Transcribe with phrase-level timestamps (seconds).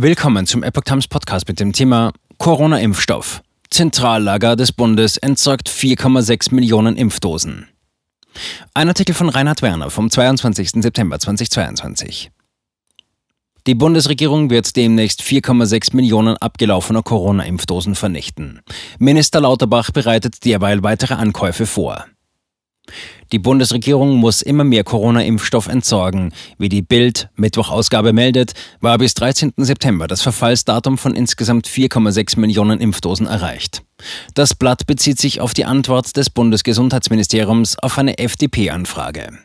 [0.00, 3.42] Willkommen zum Epoch Times Podcast mit dem Thema Corona-Impfstoff.
[3.68, 7.66] Zentrallager des Bundes entsorgt 4,6 Millionen Impfdosen.
[8.74, 10.82] Ein Artikel von Reinhard Werner vom 22.
[10.82, 12.30] September 2022.
[13.66, 18.60] Die Bundesregierung wird demnächst 4,6 Millionen abgelaufener Corona-Impfdosen vernichten.
[19.00, 22.04] Minister Lauterbach bereitet derweil weitere Ankäufe vor.
[23.32, 26.32] Die Bundesregierung muss immer mehr Corona-Impfstoff entsorgen.
[26.56, 29.52] Wie die Bild Mittwochausgabe meldet, war bis 13.
[29.58, 33.82] September das Verfallsdatum von insgesamt 4,6 Millionen Impfdosen erreicht.
[34.34, 39.38] Das Blatt bezieht sich auf die Antwort des Bundesgesundheitsministeriums auf eine FDP-Anfrage.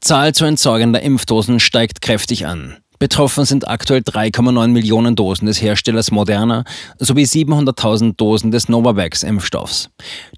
[0.00, 2.76] Zahl zu entsorgender Impfdosen steigt kräftig an.
[3.00, 6.64] Betroffen sind aktuell 3,9 Millionen Dosen des Herstellers Moderna
[6.98, 9.88] sowie 700.000 Dosen des Novavax-Impfstoffs.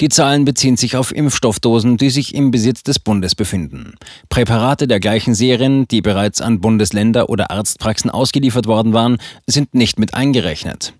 [0.00, 3.94] Die Zahlen beziehen sich auf Impfstoffdosen, die sich im Besitz des Bundes befinden.
[4.28, 9.18] Präparate der gleichen Serien, die bereits an Bundesländer oder Arztpraxen ausgeliefert worden waren,
[9.48, 10.94] sind nicht mit eingerechnet.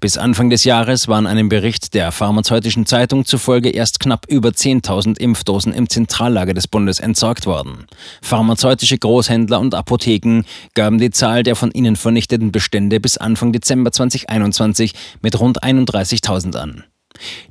[0.00, 5.18] Bis Anfang des Jahres waren einem Bericht der Pharmazeutischen Zeitung zufolge erst knapp über 10.000
[5.18, 7.86] Impfdosen im Zentrallager des Bundes entsorgt worden.
[8.22, 10.42] Pharmazeutische Großhändler und Apotheken
[10.74, 16.56] gaben die Zahl der von ihnen vernichteten Bestände bis Anfang Dezember 2021 mit rund 31.000
[16.56, 16.84] an.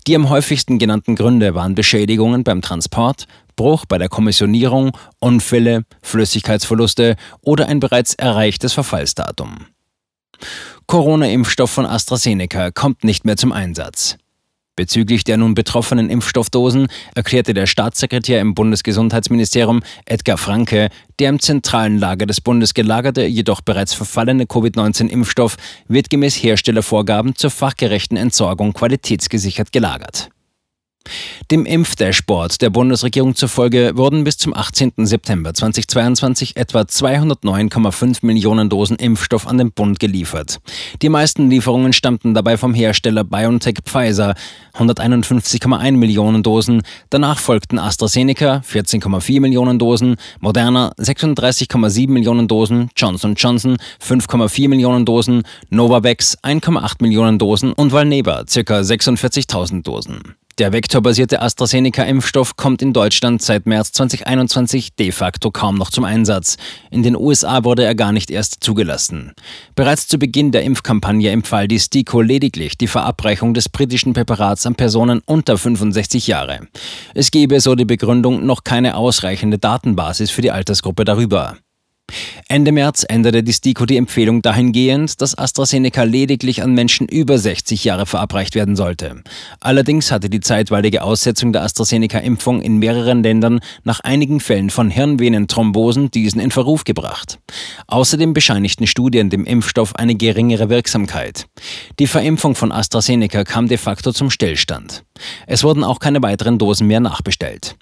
[0.08, 7.16] Die am häufigsten genannten Gründe waren Beschädigungen beim Transport, Bruch bei der Kommissionierung, Unfälle, Flüssigkeitsverluste
[7.42, 9.68] oder ein bereits erreichtes Verfallsdatum.
[10.90, 14.18] Corona-Impfstoff von AstraZeneca kommt nicht mehr zum Einsatz.
[14.76, 22.00] Bezüglich der nun betroffenen Impfstoffdosen erklärte der Staatssekretär im Bundesgesundheitsministerium Edgar Franke, der im zentralen
[22.00, 29.72] Lager des Bundes gelagerte, jedoch bereits verfallene Covid-19-Impfstoff wird gemäß Herstellervorgaben zur fachgerechten Entsorgung qualitätsgesichert
[29.72, 30.32] gelagert.
[31.52, 34.94] Dem Impfdashboard der Bundesregierung zufolge wurden bis zum 18.
[34.98, 40.60] September 2022 etwa 209,5 Millionen Dosen Impfstoff an den Bund geliefert.
[41.02, 44.36] Die meisten Lieferungen stammten dabei vom Hersteller BioNTech Pfizer,
[44.78, 46.82] 151,1 Millionen Dosen.
[47.10, 55.44] Danach folgten AstraZeneca, 14,4 Millionen Dosen, Moderna, 36,7 Millionen Dosen, Johnson Johnson, 5,4 Millionen Dosen,
[55.70, 58.80] Novavax, 1,8 Millionen Dosen und Valneva, ca.
[58.80, 60.36] 46.000 Dosen.
[60.60, 66.58] Der vektorbasierte AstraZeneca-Impfstoff kommt in Deutschland seit März 2021 de facto kaum noch zum Einsatz.
[66.92, 69.32] In den USA wurde er gar nicht erst zugelassen.
[69.76, 74.76] Bereits zu Beginn der Impfkampagne empfahl die STIKO lediglich die Verabreichung des britischen Präparats an
[74.76, 76.68] Personen unter 65 Jahre.
[77.14, 81.56] Es gebe, so die Begründung, noch keine ausreichende Datenbasis für die Altersgruppe darüber.
[82.48, 87.84] Ende März änderte die STIKO die Empfehlung dahingehend, dass AstraZeneca lediglich an Menschen über 60
[87.84, 89.24] Jahre verabreicht werden sollte.
[89.60, 96.12] Allerdings hatte die zeitweilige Aussetzung der AstraZeneca-Impfung in mehreren Ländern nach einigen Fällen von Hirnvenenthrombosen
[96.12, 97.40] diesen in Verruf gebracht.
[97.88, 101.48] Außerdem bescheinigten Studien dem Impfstoff eine geringere Wirksamkeit.
[102.00, 105.04] Die Verimpfung von AstraZeneca kam de facto zum Stillstand.
[105.48, 107.76] Es wurden auch keine weiteren Dosen mehr nachbestellt.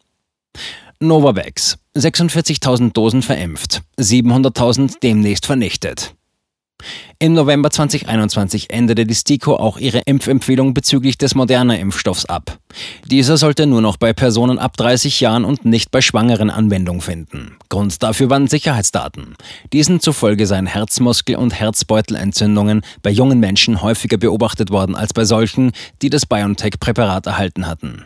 [1.00, 1.78] Novavax.
[1.98, 6.14] 46.000 Dosen verimpft, 700.000 demnächst vernichtet.
[7.20, 12.60] Im November 2021 änderte die STIKO auch ihre Impfempfehlung bezüglich des Moderna-Impfstoffs ab.
[13.06, 17.58] Dieser sollte nur noch bei Personen ab 30 Jahren und nicht bei Schwangeren Anwendung finden.
[17.70, 19.36] Grund dafür waren Sicherheitsdaten.
[19.74, 25.72] Diesen zufolge seien Herzmuskel- und Herzbeutelentzündungen bei jungen Menschen häufiger beobachtet worden als bei solchen,
[26.04, 28.06] die das BioNTech-Präparat erhalten hatten.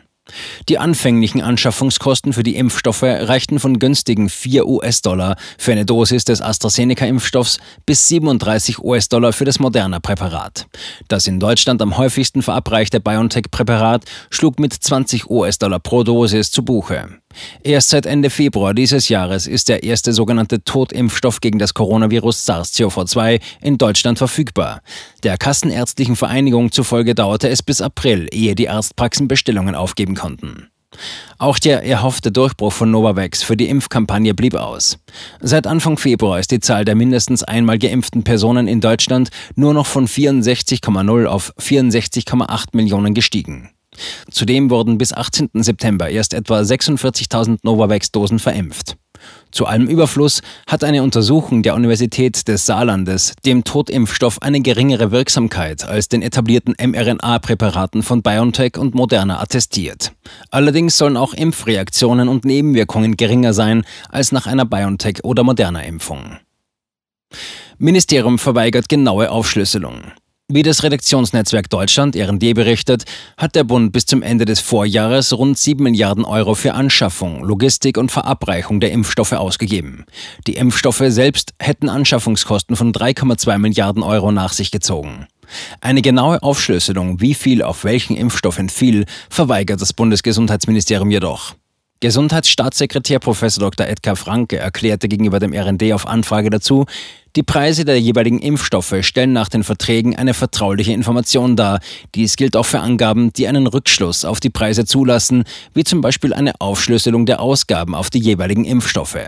[0.69, 6.41] Die anfänglichen Anschaffungskosten für die Impfstoffe reichten von günstigen 4 US-Dollar für eine Dosis des
[6.41, 10.67] AstraZeneca-Impfstoffs bis 37 US-Dollar für das Moderna-Präparat.
[11.07, 17.21] Das in Deutschland am häufigsten verabreichte BioNTech-Präparat schlug mit 20 US-Dollar pro Dosis zu Buche.
[17.63, 23.39] Erst seit Ende Februar dieses Jahres ist der erste sogenannte Totimpfstoff gegen das Coronavirus SARS-CoV-2
[23.61, 24.81] in Deutschland verfügbar.
[25.23, 30.67] Der Kassenärztlichen Vereinigung zufolge dauerte es bis April, ehe die Arztpraxen Bestellungen aufgeben konnten.
[31.37, 34.99] Auch der erhoffte Durchbruch von Novavax für die Impfkampagne blieb aus.
[35.39, 39.85] Seit Anfang Februar ist die Zahl der mindestens einmal geimpften Personen in Deutschland nur noch
[39.85, 43.69] von 64,0 auf 64,8 Millionen gestiegen.
[44.29, 45.49] Zudem wurden bis 18.
[45.53, 48.95] September erst etwa 46.000 Novavax-Dosen verimpft.
[49.51, 55.83] Zu allem Überfluss hat eine Untersuchung der Universität des Saarlandes dem Totimpfstoff eine geringere Wirksamkeit
[55.83, 60.13] als den etablierten mRNA-Präparaten von BioNTech und Moderna attestiert.
[60.49, 66.37] Allerdings sollen auch Impfreaktionen und Nebenwirkungen geringer sein als nach einer BioNTech- oder Moderna-Impfung.
[67.77, 70.03] Ministerium verweigert genaue Aufschlüsselung.
[70.53, 73.05] Wie das Redaktionsnetzwerk Deutschland RD berichtet,
[73.37, 77.97] hat der Bund bis zum Ende des Vorjahres rund 7 Milliarden Euro für Anschaffung, Logistik
[77.97, 80.03] und Verabreichung der Impfstoffe ausgegeben.
[80.47, 85.25] Die Impfstoffe selbst hätten Anschaffungskosten von 3,2 Milliarden Euro nach sich gezogen.
[85.79, 91.55] Eine genaue Aufschlüsselung, wie viel auf welchen Impfstoff entfiel, verweigert das Bundesgesundheitsministerium jedoch.
[92.01, 93.39] Gesundheitsstaatssekretär Prof.
[93.39, 93.85] Dr.
[93.85, 96.85] Edgar Franke erklärte gegenüber dem RND auf Anfrage dazu,
[97.35, 101.79] die Preise der jeweiligen Impfstoffe stellen nach den Verträgen eine vertrauliche Information dar.
[102.15, 105.43] Dies gilt auch für Angaben, die einen Rückschluss auf die Preise zulassen,
[105.75, 109.19] wie zum Beispiel eine Aufschlüsselung der Ausgaben auf die jeweiligen Impfstoffe.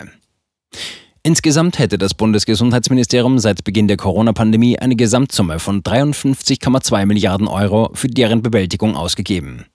[1.22, 8.08] Insgesamt hätte das Bundesgesundheitsministerium seit Beginn der Corona-Pandemie eine Gesamtsumme von 53,2 Milliarden Euro für
[8.08, 9.68] deren Bewältigung ausgegeben.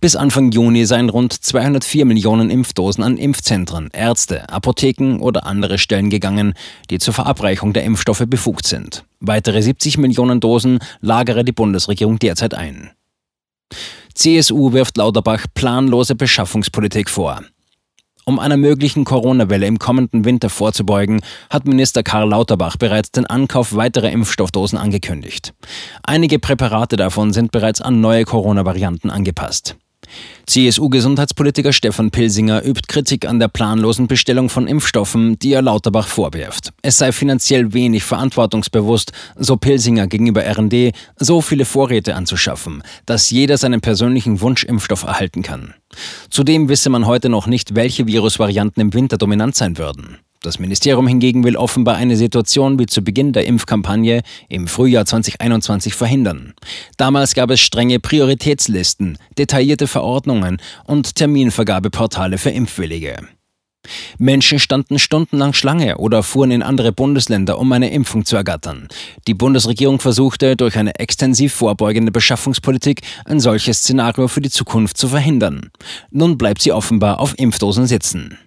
[0.00, 6.10] Bis Anfang Juni seien rund 204 Millionen Impfdosen an Impfzentren, Ärzte, Apotheken oder andere Stellen
[6.10, 6.54] gegangen,
[6.90, 9.04] die zur Verabreichung der Impfstoffe befugt sind.
[9.20, 12.90] Weitere 70 Millionen Dosen lagere die Bundesregierung derzeit ein.
[14.14, 17.42] CSU wirft Lauterbach planlose Beschaffungspolitik vor.
[18.28, 23.76] Um einer möglichen Corona-Welle im kommenden Winter vorzubeugen, hat Minister Karl Lauterbach bereits den Ankauf
[23.76, 25.54] weiterer Impfstoffdosen angekündigt.
[26.02, 29.76] Einige Präparate davon sind bereits an neue Corona-Varianten angepasst.
[30.46, 36.72] CSU-Gesundheitspolitiker Stefan Pilsinger übt Kritik an der planlosen Bestellung von Impfstoffen, die er Lauterbach vorwirft.
[36.82, 43.58] Es sei finanziell wenig verantwortungsbewusst, so Pilsinger gegenüber RD, so viele Vorräte anzuschaffen, dass jeder
[43.58, 45.74] seinen persönlichen Wunschimpfstoff erhalten kann.
[46.30, 50.18] Zudem wisse man heute noch nicht, welche Virusvarianten im Winter dominant sein würden.
[50.42, 55.94] Das Ministerium hingegen will offenbar eine Situation wie zu Beginn der Impfkampagne im Frühjahr 2021
[55.94, 56.54] verhindern.
[56.96, 63.16] Damals gab es strenge Prioritätslisten, detaillierte Verordnungen und Terminvergabeportale für Impfwillige.
[64.18, 68.88] Menschen standen stundenlang Schlange oder fuhren in andere Bundesländer, um eine Impfung zu ergattern.
[69.26, 75.08] Die Bundesregierung versuchte durch eine extensiv vorbeugende Beschaffungspolitik ein solches Szenario für die Zukunft zu
[75.08, 75.70] verhindern.
[76.10, 78.38] Nun bleibt sie offenbar auf Impfdosen sitzen.